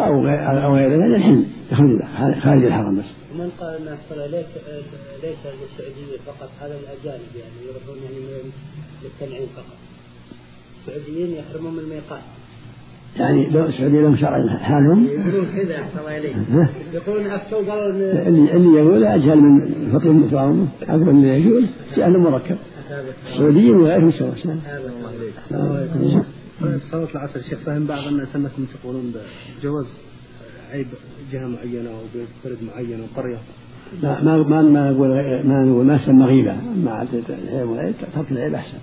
أو 0.00 0.26
غير 0.26 0.64
أو 0.64 0.76
غير 0.76 0.90
ذلك 0.90 1.16
الحل 1.16 1.44
يخرج 1.72 2.02
خارج 2.40 2.64
الحرم 2.64 2.98
بس. 2.98 3.04
ومن 3.34 3.50
قال 3.60 3.76
أن 3.76 3.88
أحسن 3.88 4.20
إليك 4.20 4.46
ليس 5.22 5.38
للسعوديين 5.46 6.18
فقط 6.26 6.50
هذا 6.60 6.74
الأجانب 6.74 7.28
يعني 7.36 7.68
يروحون 7.68 7.98
يعني 8.04 8.18
للتنعيم 9.02 9.48
فقط. 9.56 9.78
السعوديين 10.80 11.36
يحرمون 11.36 11.72
من 11.72 11.78
الميقات. 11.78 12.22
يعني 13.18 13.50
لو 13.50 13.64
السعودية 13.64 14.00
لهم 14.00 14.16
شرع 14.16 14.58
حالهم. 14.58 15.06
يقولون 15.06 15.46
كذا 15.56 15.74
أحسن 15.74 15.98
إليك. 16.08 16.36
يقولون 16.92 17.26
أفتوا 17.26 17.58
قالوا 17.58 17.90
اللي, 17.90 18.52
اللي 18.52 18.78
يقول 18.78 19.04
أجهل 19.04 19.38
من 19.40 19.90
فطر 19.92 20.10
المتعاون 20.10 20.68
أقبل 20.82 21.08
اللي 21.08 21.46
يقول 21.46 21.66
جهل 21.96 22.18
مركب. 22.18 22.58
السعوديين 23.32 23.76
وغيرهم 23.76 24.10
سواء. 24.10 24.34
صلاة 26.90 27.08
العصر 27.14 27.40
الشيخ 27.40 27.58
فهم 27.58 27.86
بعض 27.86 28.06
الناس 28.06 28.36
أنكم 28.36 28.64
تقولون 28.82 29.12
بجواز 29.62 29.86
عيب 30.72 30.86
جهة 31.32 31.46
معينة 31.46 31.90
أو 31.90 32.22
بلد 32.44 32.58
معين 32.74 33.00
أو 33.00 33.22
قرية. 33.22 33.38
لا 34.02 34.24
ما 34.24 34.36
ما 34.36 34.62
ما 34.62 34.90
نقول 34.90 35.08
ما 35.44 35.64
نقول 35.64 35.86
ما 35.86 35.98
سمى 35.98 36.24
غيبة. 36.24 36.56
مع 36.84 37.06
العيب 37.50 37.94
ترك 38.14 38.32
العيب 38.32 38.54
أحسن. 38.54 38.78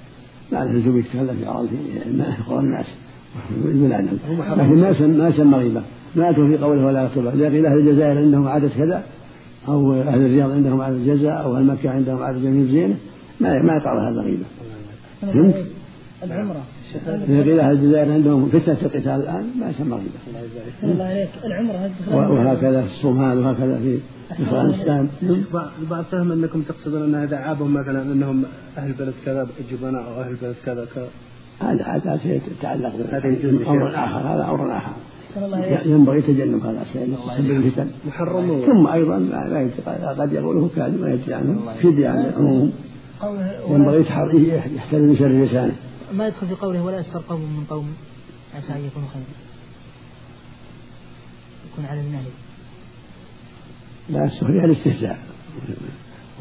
ما 0.52 0.58
لزوم 0.58 1.00
يتكلم 1.00 1.36
في 1.36 1.46
عرض 1.46 1.68
في 2.48 2.60
الناس. 2.60 2.86
لكن 4.58 4.82
ما 4.82 4.94
سمى 4.94 5.18
ما 5.18 5.32
سمى 5.32 5.58
غيبة. 5.58 5.82
ما 6.16 6.30
أتوا 6.30 6.48
في 6.48 6.58
قوله 6.58 6.86
ولا 6.86 7.04
يغتب 7.04 7.26
لكن 7.26 7.66
أهل 7.66 7.78
الجزائر 7.80 8.18
عندهم 8.18 8.48
عادة 8.48 8.68
كذا 8.68 9.04
أو 9.68 9.94
أهل 9.94 10.26
الرياض 10.26 10.52
عندهم 10.52 10.82
عادة 10.82 10.98
جزاء 11.06 11.44
أو 11.44 11.58
أهل 11.58 11.66
مكة 11.66 11.90
عندهم 11.90 12.24
عادة 12.24 12.40
جميل 12.40 12.68
زينة 12.68 12.96
ما 13.40 13.50
ما 13.50 13.74
يقع 13.74 14.12
هذا 14.12 14.22
غيبة. 14.22 14.46
فهمت؟ 15.22 15.66
العمرة. 16.24 16.64
إذا 17.06 17.44
قيل 17.44 17.60
أهل 17.60 17.72
الجزائر 17.72 18.12
عندهم 18.12 18.50
فتنة 18.50 18.78
القتال 18.82 19.08
الآن 19.08 19.46
ما 19.60 19.70
يسمى 19.70 19.96
غيبة. 19.96 20.54
الله 20.84 21.06
عليك 21.06 21.30
العمرة 21.46 22.32
وهكذا 22.32 22.82
في 22.82 22.88
الصومال 22.88 23.38
وهكذا 23.38 23.78
في 23.78 24.00
أفغانستان. 24.32 25.08
البعض 25.82 26.04
فهم 26.12 26.32
أنكم 26.32 26.62
تقصدون 26.62 27.04
أن 27.04 27.16
اذا 27.16 27.38
عابهم 27.38 27.74
مثلا 27.74 28.02
أنهم 28.02 28.44
أهل 28.78 28.92
بلد 29.00 29.14
كذا 29.26 29.48
جبناء 29.72 30.04
أو 30.04 30.22
أهل 30.22 30.36
بلد 30.42 30.56
كذا. 30.66 31.08
هذا 31.60 31.84
عادات 31.84 32.26
يتعلق 32.26 32.96
بأمر 32.96 33.88
آخر 33.88 34.28
هذا 34.28 34.50
أمر 34.50 34.78
آخر 34.78 34.92
ينبغي 35.86 36.22
تجنب 36.22 36.66
هذا 36.66 36.82
الشيء 36.82 37.02
يسبب 37.02 37.52
الفتن. 37.52 37.88
ثم 38.66 38.88
أيضا 38.88 39.20
لا 39.20 40.16
قد 40.20 40.34
يقوله 40.34 40.70
كاذب 40.76 41.02
ما 41.02 41.14
يدري 41.14 41.34
عنه 41.34 41.74
فدية 41.84 42.10
عن 42.10 42.26
العموم. 42.26 42.74
ينبغي 43.70 44.06
يحترم 44.76 45.02
من 45.02 45.16
شر 45.16 45.44
لسانه. 45.44 45.76
ما 46.14 46.28
يدخل 46.28 46.48
في 46.48 46.56
قوله 46.56 46.84
ولا 46.84 47.00
يسخر 47.00 47.22
قوم 47.30 47.42
من 47.42 47.64
قوم. 47.70 47.88
عسى 48.56 48.74
أن 48.74 48.86
يكونوا 48.86 49.08
خيرا. 49.08 49.26
يكون 51.72 51.86
على 51.86 52.00
النهي 52.00 52.32
لا 54.10 54.26
السخرية 54.26 54.66
الاستهزاء 54.66 55.20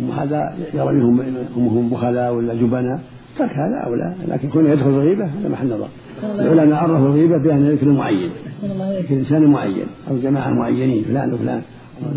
وهذا 0.00 0.56
يرى 0.75 0.92
منهم 0.92 1.68
هم 1.68 1.90
بخلاء 1.90 2.35
ولا 2.35 2.54
جبناء. 2.54 3.00
ترك 3.38 3.50
هذا 3.50 3.83
أولى 3.87 4.14
لكن 4.29 4.49
كونه 4.49 4.71
يدخل 4.71 4.88
الغيبة 4.88 5.25
هذا 5.25 5.49
محل 5.49 5.67
نظر. 5.67 5.88
العلماء 6.23 6.79
عرفوا 6.79 7.07
الغيبة 7.07 7.43
بأن 7.45 7.71
ذكر 7.71 7.87
معين 7.87 8.33
ذكر 8.64 9.14
إنسان 9.14 9.47
معين 9.47 9.87
أو 10.11 10.19
جماعة 10.19 10.50
معينين 10.50 11.05
فلان 11.05 11.33
وفلان. 11.33 11.62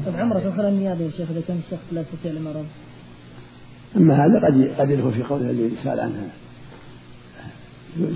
طيب 0.05 0.15
عمرة 0.15 0.39
تدخل 0.39 0.65
النيابة 0.65 1.01
يا 1.01 1.09
شيخ 1.09 1.31
إذا 1.31 1.41
كان 1.47 1.57
الشخص 1.57 1.83
لا 1.91 2.01
يستطيع 2.01 2.31
المرض؟ 2.31 2.65
أما 3.97 4.13
هذا 4.13 4.47
قد 4.47 4.71
قد 4.79 4.89
يدخل 4.89 5.11
في 5.11 5.23
قوله 5.23 5.49
الذي 5.49 5.71
سأل 5.83 5.99
عنها 5.99 6.27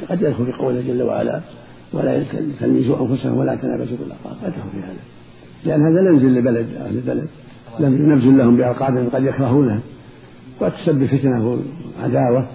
قد 0.10 0.22
يدخل 0.22 0.46
في 0.46 0.52
قوله 0.60 0.82
جل 0.82 1.04
وعلا 1.04 1.42
ولا 1.94 2.24
تلمزوا 2.60 3.02
أنفسهم 3.02 3.38
ولا 3.38 3.56
تنابزوا 3.56 3.98
بالألقاب 3.98 4.36
قد 4.44 4.54
يدخل 4.58 4.70
في 4.70 4.78
هذا. 4.78 5.02
لأن 5.66 5.82
هذا 5.82 6.02
لم 6.02 6.14
ينزل 6.14 6.40
لبلد 6.40 6.68
أهل 6.76 6.96
البلد. 6.96 7.28
لم 7.80 8.12
ينزل 8.12 8.38
لهم 8.38 8.58
بألقاب 8.58 9.10
قد 9.14 9.24
يكرهونها 9.24 9.80
وقد 10.60 10.72
تسبب 10.72 11.06
فتنة 11.06 11.60
وعداوة. 12.00 12.48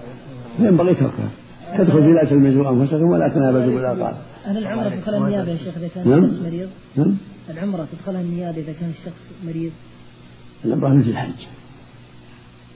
ينبغي 0.59 0.95
تركها 0.95 1.31
تدخل 1.79 2.03
في 2.03 2.13
لا 2.13 2.25
تلمزوا 2.25 2.71
أنفسكم 2.71 3.11
ولا 3.11 3.29
تنابزوا 3.35 3.75
بالالقاب. 3.75 4.17
هل 4.45 4.59
العمرة 4.59 4.89
تدخلها 4.89 5.19
النيابة 5.19 5.51
يا 5.51 5.57
شيخ 5.57 5.77
إذا 5.77 5.89
كان 5.95 6.09
نعم. 6.09 6.25
الشخص 6.25 6.43
مريض؟ 6.43 6.69
نعم. 6.97 7.17
العمرة 7.51 7.87
تدخلها 7.93 8.21
النيابة 8.21 8.59
إذا 8.59 8.73
كان 8.73 8.91
الشخص 8.91 9.23
مريض؟ 9.47 9.73
العمرة 10.65 10.95
مثل 10.95 11.09
الحج. 11.09 11.47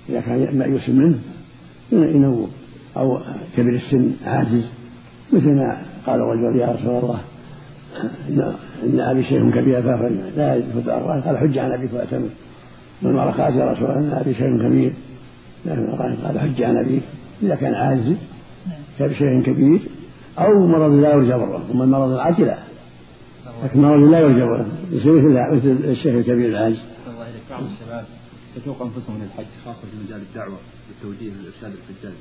إذا 0.08 0.20
كان 0.20 0.58
مأيوس 0.58 0.88
منه 0.88 1.18
ينوب 1.92 2.48
أو 2.96 3.18
كبير 3.56 3.74
السن 3.74 4.12
عاجز 4.24 4.70
مثل 5.32 5.48
ما 5.48 5.82
قال 6.06 6.20
الرجل 6.20 6.60
يا 6.60 6.66
رسول 6.66 6.98
الله 6.98 7.20
إن 8.84 9.00
أبي 9.00 9.22
شيخ 9.22 9.54
كبير 9.54 9.80
لا 10.36 10.54
يجوز 10.54 10.88
الرأس 10.88 11.24
قال 11.24 11.38
حج 11.38 11.58
عن 11.58 11.72
أبيك 11.72 11.92
وأتمم 11.92 12.28
من 13.02 13.18
قالت 13.18 13.56
يا 13.56 13.64
رسول 13.64 13.90
الله 13.90 14.08
إن 14.08 14.18
أبي 14.18 14.34
شيخ 14.34 14.62
كبير 14.62 14.92
قال 16.24 16.40
حج 16.40 16.62
عن 16.62 16.74
أبيك 16.84 17.02
إذا 17.42 17.54
كان 17.54 17.74
عاجز 17.74 18.16
بشيء 19.00 19.42
كبير 19.42 19.80
أو 20.38 20.66
مرض 20.66 20.92
لا 20.92 21.10
يرجى 21.10 21.32
بره 21.32 21.66
أما 21.72 21.84
المرض 21.84 22.10
العاجل 22.10 22.46
لا. 22.46 22.58
لكن 23.64 23.82
مرض 23.82 24.02
لا 24.02 24.20
يرجى 24.20 24.44
بره 24.44 24.66
يصير 24.92 25.22
مثل 25.22 25.56
مثل 25.56 25.84
الشيخ 25.84 26.14
الكبير 26.14 26.48
العاج 26.48 26.76
الله 27.06 27.22
إليك 27.22 27.42
بعض 27.50 27.62
الشباب 27.62 28.04
يتوقع 28.56 28.86
أنفسهم 28.86 29.16
من 29.16 29.22
الحج 29.22 29.46
خاصة 29.64 29.80
في 29.80 30.06
مجال 30.06 30.20
الدعوة 30.30 30.58
والتوجيه 30.88 31.30
والإرشاد 31.30 31.72
الحجاج. 31.72 32.16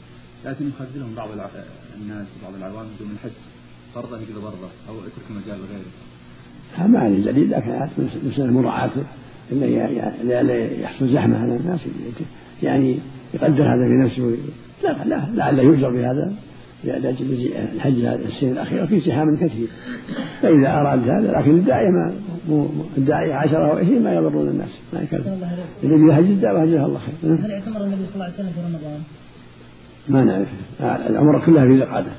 لكن 0.45 0.69
يخذلهم 0.69 1.15
بعض 1.15 1.29
الناس 2.01 2.27
وبعض 2.41 2.55
العوام 2.55 2.88
بدون 2.95 3.11
الحج 3.11 3.31
فرضا 3.95 4.17
يقضي 4.17 4.41
برضه 4.41 4.67
أو 4.89 4.93
اترك 4.99 5.25
المجال 5.29 5.57
لغيره 5.59 6.88
ما 6.88 6.99
عليه 6.99 7.31
دليل 7.31 7.51
لكن 7.51 7.88
مسألة 8.27 8.51
مراعاته 8.51 9.03
لا 10.23 10.65
يحصل 10.81 11.07
زحمة 11.07 11.38
على 11.38 11.55
الناس 11.55 11.79
يعني 12.63 12.99
يقدر 13.33 13.63
هذا 13.63 13.88
في 13.88 13.93
نفسه. 13.93 14.38
لا 14.83 15.03
لا 15.05 15.27
لعله 15.33 15.63
يؤجر 15.63 15.89
بهذا 15.89 16.33
لأجل 16.83 17.51
الحج 17.75 18.05
السنة 18.05 18.51
الأخيرة 18.51 18.86
في 18.86 19.00
زحام 19.00 19.36
كثير. 19.36 19.67
فإذا 20.41 20.67
أراد 20.67 21.00
هذا 21.00 21.31
لكن 21.39 21.51
الداعية 21.51 21.89
ما 21.89 22.13
الداعية 22.98 23.33
عشرة 23.33 23.71
أو 23.71 23.77
عشرين 23.77 24.03
ما 24.03 24.13
يضرون 24.13 24.48
الناس 24.48 24.79
ما 24.93 25.01
يكلم 25.01 25.41
الذي 25.83 26.07
يحج 26.07 26.31
الدعوة 26.31 26.63
الله 26.63 27.00
خير. 27.00 27.36
هل 27.36 27.51
اعتمر 27.51 27.83
النبي 27.83 28.05
صلى 28.05 28.13
الله 28.13 28.25
عليه 28.25 28.33
وسلم 28.33 28.50
في 28.50 28.59
رمضان؟ 28.59 29.01
ما 30.09 30.24
نعرف. 30.24 30.48
العمرة 31.09 31.45
كلها 31.45 31.65
في 31.65 31.74
ذي 31.74 31.83
القعدة. 31.83 32.12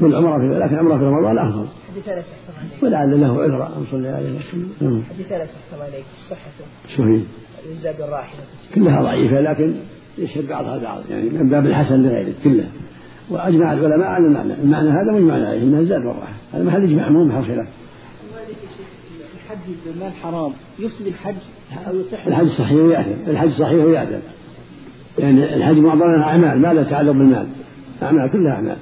كل 0.00 0.14
عمرة 0.14 0.38
في 0.38 0.58
لكن 0.58 0.76
عمرة 0.76 0.98
في 0.98 1.04
رمضان 1.04 1.38
أفضل. 1.38 1.66
حديث 1.90 2.08
انس 2.08 2.24
احسن 2.24 2.58
عليك 2.58 2.82
ولعل 2.82 3.20
له 3.20 3.42
عذر 3.42 3.66
أن 3.66 3.84
صلي 3.90 4.08
عليه 4.08 4.36
وسلم. 4.36 5.02
حديث 5.10 5.32
انس 5.32 5.48
احسن 5.48 5.82
عليك. 5.82 6.04
صحته 6.30 6.64
شو 6.96 7.02
هي؟ 7.02 7.22
الزاد 7.70 8.00
الراحلة 8.00 8.40
كلها 8.74 9.02
ضعيفة 9.02 9.40
لكن 9.40 9.74
يشهد 10.18 10.48
بعضها 10.48 10.78
بعض. 10.78 11.02
يعني 11.10 11.30
من 11.30 11.48
باب 11.48 11.66
الحسن 11.66 12.02
لغيره 12.02 12.34
كلها 12.44 12.68
وأجمع 13.30 13.72
العلماء 13.72 14.08
على 14.08 14.26
المعنى. 14.26 14.54
المعنى 14.54 14.88
هذا 14.88 15.12
مجمع 15.12 15.34
عليه 15.34 15.62
إنها 15.62 15.82
زاد 15.82 16.04
والراحه 16.04 16.34
هذا 16.52 16.64
محل 16.64 16.82
إجماع 16.82 17.10
مو 17.10 17.24
محل 17.24 17.44
خلاف. 17.44 17.66
الحج 19.34 19.74
بالمال 19.86 20.12
حرام 20.12 20.52
يفسد 20.78 21.06
الحج 21.06 21.34
أو 21.86 21.96
يصح؟ 21.96 22.26
الحج 22.26 22.46
صحيح 22.46 22.72
ويعدل 22.72 23.16
الحج 23.26 23.48
صحيح 23.48 23.84
ويعدل 23.84 24.20
يعني 25.18 25.54
الحج 25.54 25.78
معظمها 25.78 26.24
اعمال 26.24 26.62
ما 26.62 26.74
لا 26.74 26.82
تعلق 26.82 27.12
بالمال. 27.12 27.46
أعمال 28.02 28.32
كلها 28.32 28.52
أعمال. 28.52 28.76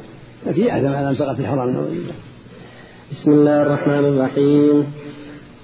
لكن 0.46 0.62
يعدل 0.62 0.94
على 0.94 1.16
سقط 1.16 1.38
الحرام 1.38 1.86
بسم 3.12 3.30
الله 3.30 3.62
الرحمن 3.62 4.04
الرحيم. 4.04 4.86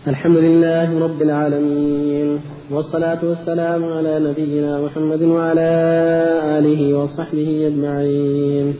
الحمد 0.08 0.36
لله 0.36 0.98
رب 0.98 1.22
العالمين 1.22 2.40
والصلاة 2.70 3.18
والسلام 3.22 3.84
على 3.84 4.18
نبينا 4.30 4.80
محمد 4.80 5.22
وعلى 5.22 5.70
آله 6.58 6.98
وصحبه 6.98 7.66
أجمعين. 7.66 8.74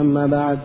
أما 0.00 0.26
بعد 0.26 0.58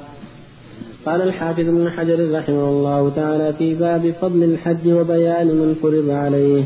قال 1.05 1.21
الحافظ 1.21 1.59
ابن 1.59 1.89
حجر 1.89 2.39
رحمه 2.39 2.69
الله 2.69 3.09
تعالى 3.15 3.53
في 3.53 3.75
باب 3.75 4.13
فضل 4.21 4.43
الحج 4.43 4.91
وبيان 4.91 5.47
من 5.47 5.75
فرض 5.81 6.09
عليه. 6.09 6.63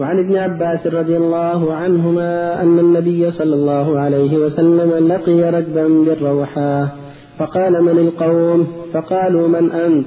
وعن 0.00 0.18
ابن 0.18 0.36
عباس 0.36 0.86
رضي 0.86 1.16
الله 1.16 1.74
عنهما 1.74 2.62
أن 2.62 2.78
النبي 2.78 3.30
صلى 3.30 3.54
الله 3.54 3.98
عليه 3.98 4.36
وسلم 4.36 5.08
لقي 5.08 5.40
ركبا 5.50 5.88
بالروحاء 5.88 7.08
فقال 7.38 7.72
من 7.84 7.98
القوم؟ 7.98 8.66
فقالوا 8.92 9.48
من 9.48 9.72
أنت؟ 9.72 10.06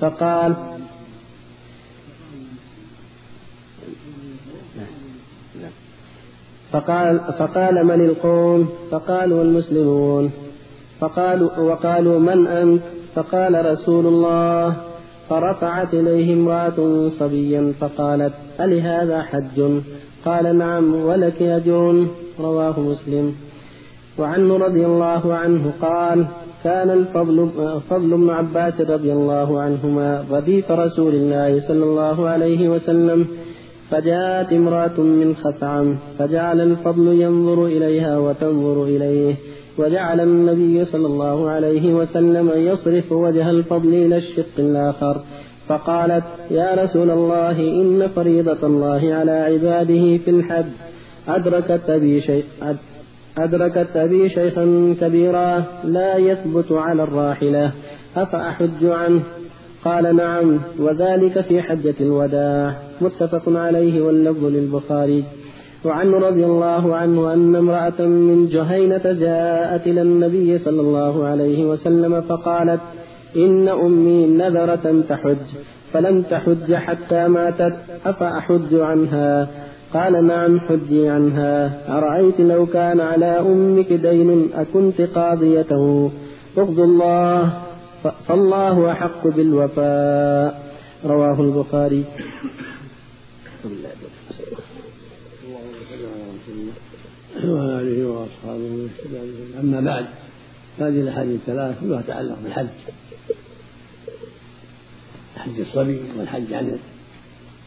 فقال 0.00 0.54
فقال 6.72 7.20
فقال 7.38 7.86
من 7.86 8.00
القوم؟ 8.00 8.68
فقالوا 8.90 9.42
المسلمون. 9.42 10.30
فقالوا 11.00 11.58
وقالوا 11.58 12.18
من 12.18 12.46
أنت؟ 12.46 12.82
فقال 13.14 13.66
رسول 13.72 14.06
الله. 14.06 14.89
فرفعت 15.30 15.94
إليه 15.94 16.34
امرأة 16.34 17.08
صبيا 17.08 17.72
فقالت 17.80 18.32
ألهذا 18.60 19.22
حج؟ 19.22 19.62
قال 20.24 20.58
نعم 20.58 20.94
ولك 20.94 21.42
أجر 21.42 22.06
رواه 22.40 22.80
مسلم. 22.80 23.34
وعنه 24.18 24.56
رضي 24.56 24.86
الله 24.86 25.34
عنه 25.34 25.72
قال 25.82 26.26
كان 26.64 26.90
الفضل 26.90 27.48
فضل 27.90 28.10
بن 28.16 28.30
عباس 28.30 28.80
رضي 28.80 29.12
الله 29.12 29.60
عنهما 29.60 30.24
رديف 30.30 30.70
رسول 30.70 31.14
الله 31.14 31.60
صلى 31.68 31.84
الله 31.84 32.28
عليه 32.28 32.68
وسلم 32.68 33.26
فجاءت 33.90 34.52
امرأة 34.52 35.00
من 35.00 35.36
خثعم 35.36 35.96
فجعل 36.18 36.60
الفضل 36.60 37.06
ينظر 37.06 37.66
إليها 37.66 38.18
وتنظر 38.18 38.84
إليه 38.84 39.34
وجعل 39.78 40.20
النبي 40.20 40.84
صلى 40.84 41.06
الله 41.06 41.50
عليه 41.50 41.94
وسلم 41.94 42.50
يصرف 42.54 43.12
وجه 43.12 43.50
الفضل 43.50 43.94
إلى 43.94 44.16
الشق 44.16 44.56
الآخر. 44.58 45.22
فقالت 45.68 46.24
يا 46.50 46.74
رسول 46.74 47.10
الله 47.10 47.60
إن 47.60 48.08
فريضة 48.08 48.66
الله 48.66 49.14
على 49.14 49.30
عباده 49.30 50.18
في 50.24 50.30
الحج 50.30 50.64
أدركت 51.28 51.90
أبي 51.90 52.20
شيء 52.20 52.44
أدركت 53.38 53.96
أبي 53.96 54.28
شيخا 54.28 54.94
كبيرا 55.00 55.64
لا 55.84 56.16
يثبت 56.16 56.72
على 56.72 57.02
الراحلة 57.02 57.72
أفأحج 58.16 58.84
عنه؟ 58.84 59.22
قال 59.84 60.16
نعم 60.16 60.60
وذلك 60.78 61.40
في 61.40 61.62
حجة 61.62 61.94
الوداع. 62.00 62.76
متفق 63.00 63.42
عليه 63.48 64.02
واللفظ 64.02 64.44
للبخاري. 64.44 65.24
وعنه 65.84 66.18
رضي 66.18 66.44
الله 66.44 66.96
عنه 66.96 67.32
أن 67.32 67.56
امرأة 67.56 68.00
من 68.06 68.48
جهينة 68.48 69.12
جاءت 69.12 69.86
إلى 69.86 70.02
النبي 70.02 70.58
صلى 70.58 70.80
الله 70.80 71.26
عليه 71.26 71.64
وسلم 71.64 72.20
فقالت 72.20 72.80
إن 73.36 73.68
أمي 73.68 74.26
نذرة 74.26 75.04
تحج 75.08 75.46
فلم 75.92 76.22
تحج 76.22 76.74
حتى 76.74 77.28
ماتت 77.28 77.74
أفأحج 78.06 78.74
عنها؟ 78.74 79.48
قال 79.94 80.26
نعم 80.26 80.60
حجي 80.60 81.08
عنها. 81.08 81.82
أرأيت 81.98 82.40
لو 82.40 82.66
كان 82.66 83.00
على 83.00 83.40
أمك 83.40 83.92
دين 83.92 84.50
أكنت 84.54 85.00
قاضيته؟ 85.00 86.10
اغض 86.58 86.80
الله 86.80 87.52
فالله 88.28 88.92
أحق 88.92 89.26
بالوفاء. 89.26 90.62
رواه 91.06 91.40
البخاري. 91.40 92.04
وعلى 97.44 97.80
آله 97.80 98.06
وأصحابه 98.06 98.88
أما 99.60 99.80
بعد 99.80 100.06
هذه 100.78 101.00
الأحاديث 101.00 101.40
الثلاث 101.40 101.80
كلها 101.80 102.02
تتعلق 102.02 102.38
بالحج. 102.44 102.66
حج 105.36 105.60
الصبي 105.60 106.00
والحج 106.18 106.52
عن 106.52 106.78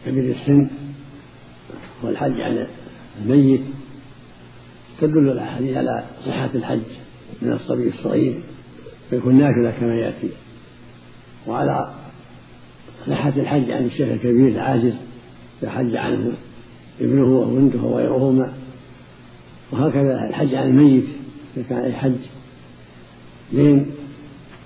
كبير 0.05 0.23
السن 0.23 0.69
والحج 2.03 2.41
عن 2.41 2.67
الميت. 3.21 3.61
تدل 5.01 5.29
الأحاديث 5.29 5.77
على 5.77 6.03
صحة 6.25 6.49
الحج 6.55 6.79
من 7.41 7.51
الصبي 7.51 7.87
الصغير 7.87 8.39
فيكون 9.09 9.35
نافلة 9.35 9.71
كما 9.79 9.95
يأتي. 9.95 10.29
وعلى 11.47 11.93
صحة 13.07 13.33
الحج 13.37 13.71
عن 13.71 13.85
الشيخ 13.85 14.09
الكبير 14.09 14.47
العاجز 14.47 14.95
يحج 15.63 15.95
عنه 15.95 16.37
ابنه 17.01 17.39
وبنته 17.39 17.83
وغيرهما. 17.83 18.53
وهكذا 19.73 20.27
الحج 20.29 20.55
عن 20.55 20.67
الميت 20.67 21.05
إذا 21.57 21.65
كان 21.69 21.77
عليه 21.77 21.93
حج 21.93 22.15
دين 23.51 23.91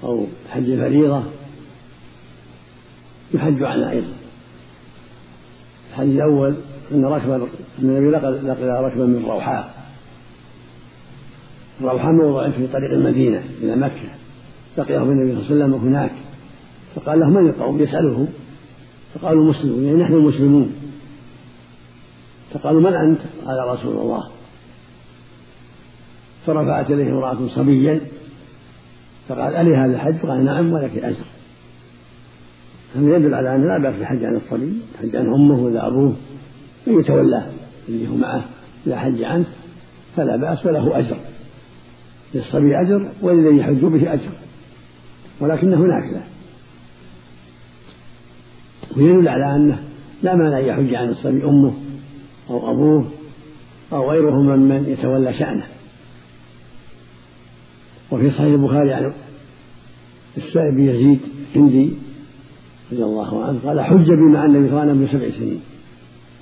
أو 0.03 0.25
حج 0.49 0.65
فريضة 0.65 1.23
يحج 3.33 3.63
عنه 3.63 3.89
أيضا. 3.89 4.13
الحج 5.91 6.09
الأول 6.09 6.55
أن 6.91 7.05
ركبا 7.05 7.35
أن 7.35 7.49
النبي 7.79 8.09
لقي 8.47 8.83
ركبا 8.83 9.05
من 9.05 9.25
روحاء 9.27 9.87
روحاء 11.81 12.11
موضع 12.11 12.51
في 12.51 12.67
طريق 12.67 12.91
المدينة 12.91 13.43
إلى 13.61 13.75
مكة. 13.75 14.09
لقيه 14.77 14.97
النبي 14.97 15.41
صلى 15.41 15.51
الله 15.51 15.63
عليه 15.63 15.75
وسلم 15.75 15.87
هناك. 15.87 16.11
فقال 16.95 17.19
له 17.19 17.29
من 17.29 17.49
القوم؟ 17.49 17.79
يسألهم 17.79 18.27
فقالوا 19.13 19.49
مسلمون 19.49 19.83
يعني 19.83 20.03
نحن 20.03 20.13
مسلمون. 20.13 20.75
فقالوا 22.53 22.81
من 22.81 22.93
أنت؟ 22.93 23.19
قال 23.45 23.67
رسول 23.67 23.97
الله. 23.97 24.36
فرفعت 26.47 26.91
إليه 26.91 27.11
امرأة 27.11 27.47
صبيا 27.47 28.01
فقال 29.27 29.55
ألي 29.55 29.75
هذا 29.75 29.95
الحج؟ 29.95 30.17
قال 30.25 30.45
نعم 30.45 30.73
ولك 30.73 30.97
أجر. 30.97 31.25
هذا 32.95 33.17
يدل 33.17 33.33
على 33.33 33.55
أن 33.55 33.67
لا 33.67 33.83
بأس 33.83 33.95
بالحج 33.99 34.23
عن 34.23 34.35
الصبي 34.35 34.73
الحج 34.95 35.15
عن 35.15 35.25
أمه 35.33 35.59
ولا 35.63 35.87
أبوه. 35.87 36.15
من 36.87 36.99
يتولاه 36.99 37.45
اللي 37.89 38.07
هو 38.07 38.15
معه 38.15 38.45
إذا 38.87 38.97
حج 38.97 39.23
عنه 39.23 39.45
فلا 40.15 40.37
بأس 40.37 40.65
وله 40.65 40.99
أجر. 40.99 41.17
للصبي 42.33 42.81
أجر 42.81 43.11
وللذي 43.21 43.57
يحج 43.57 43.85
به 43.85 44.13
أجر. 44.13 44.31
ولكنه 45.39 45.77
نافلة. 45.77 46.23
ويدل 48.97 49.27
على 49.27 49.55
أنه 49.55 49.83
لا 50.23 50.35
مانع 50.35 50.59
أن 50.59 50.65
يحج 50.65 50.95
عن 50.95 51.09
الصبي 51.09 51.43
أمه 51.43 51.73
أو 52.49 52.71
أبوه 52.71 53.05
أو 53.93 54.11
غيره 54.11 54.41
من 54.41 54.85
يتولى 54.87 55.33
شأنه. 55.33 55.65
وفي 58.17 58.31
صحيح 58.31 58.45
البخاري 58.45 58.93
عن 58.93 59.13
السائب 60.37 60.79
يزيد 60.79 61.19
هندي 61.55 61.93
رضي 62.91 63.03
الله 63.03 63.45
عنه 63.45 63.59
قال 63.65 63.81
حج 63.81 64.05
بي 64.05 64.33
مع 64.33 64.45
النبي 64.45 64.73
وأنا 64.73 64.91
ابن 64.91 65.07
سبع 65.07 65.29
سنين. 65.29 65.61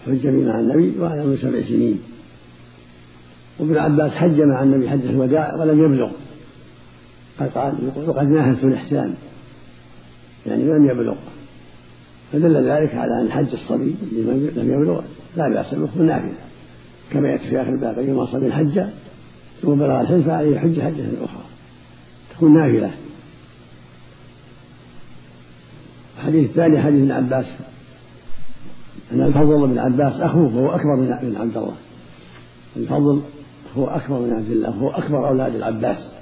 حج 0.05 0.27
بي 0.27 0.45
مع 0.45 0.59
النبي 0.59 0.99
وأنا 0.99 1.23
ابن 1.23 1.37
سبع 1.37 1.61
سنين. 1.61 1.99
وابن 3.59 3.77
عباس 3.77 4.11
حج 4.11 4.41
مع 4.41 4.63
النبي 4.63 4.89
حجة 4.89 5.09
الوداع 5.09 5.55
ولم 5.55 5.85
يبلغ. 5.85 6.11
قد 7.39 7.49
قال 7.49 7.73
وقد 8.07 8.27
ناهزت 8.27 8.63
الإحسان. 8.63 9.13
يعني 10.45 10.63
لم 10.63 10.85
يبلغ. 10.85 11.15
فدل 12.33 12.55
ذلك 12.55 12.95
على 12.95 13.21
أن 13.21 13.31
حج 13.31 13.53
الصبي 13.53 13.95
الذي 14.11 14.49
لم 14.55 14.71
يبلغ. 14.73 15.01
لا 15.37 15.49
بأس 15.49 15.75
به 15.75 16.01
نافلة. 16.01 16.45
كما 17.11 17.29
يأتي 17.29 17.49
في 17.49 17.61
آخر 17.61 17.69
الباب 17.69 17.99
أيما 17.99 18.25
صبي 18.25 18.51
حج 18.51 18.83
ثم 19.61 19.75
بلغ 19.75 20.01
الحج 20.01 20.21
فعليه 20.21 20.59
حج 20.59 20.79
حجة 20.79 21.05
أخرى. 21.23 21.34
تكون 22.35 22.53
نافلة 22.53 22.91
الحديث 26.17 26.49
الثاني 26.49 26.83
حديث 26.83 27.01
ابن 27.01 27.11
عباس. 27.11 27.45
أن 29.11 29.21
الفضل 29.21 29.67
بن 29.67 29.79
عباس 29.79 30.21
أخوه 30.21 30.55
وهو 30.55 30.75
أكبر 30.75 30.95
من 30.95 31.37
عبد 31.37 31.57
الله. 31.57 31.75
الفضل 32.77 33.21
هو 33.77 33.87
أكبر 33.87 34.19
من 34.19 34.33
عبد 34.33 34.51
الله 34.51 34.69
هو 34.69 34.91
أكبر 34.91 35.27
أولاد 35.27 35.55
العباس. 35.55 36.13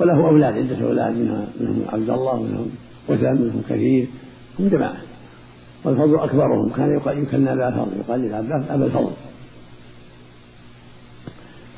وله 0.00 0.28
أولاد 0.30 0.54
عدة 0.54 0.86
أولاد 0.86 1.16
منهم 1.60 1.82
عبد 1.88 2.10
الله 2.10 2.34
ومنهم 2.34 2.70
وثام 3.08 3.42
منهم 3.42 3.62
كثير 3.68 4.06
هم 4.58 4.68
جماعة. 4.68 4.98
والفضل 5.84 6.20
أكبرهم. 6.20 6.70
كان 6.70 7.00
يكنى 7.22 7.52
أبا 7.52 7.86
يقال 7.98 8.20
للعباس 8.20 8.70
أبا 8.70 8.84
الفضل. 8.84 9.12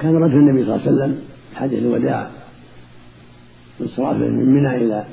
كان 0.00 0.16
رجل 0.16 0.36
النبي 0.36 0.64
صلى 0.64 0.74
الله 0.74 0.86
عليه 0.86 0.92
وسلم 0.92 1.22
حديث 1.54 1.78
الوداع. 1.78 2.30
صرافه 3.86 4.18
من 4.18 4.54
منى 4.54 4.76
إلى 4.76 5.04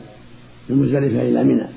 من 0.70 0.78
مزدلفة 0.78 1.22
إلى 1.22 1.44
منى. 1.44 1.68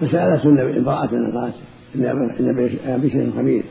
فسألته 0.00 0.78
امرأة 0.78 1.06
قالت 1.06 1.54
إن 1.94 2.78
أبي 2.86 3.10
شيء 3.10 3.32
خبير. 3.36 3.64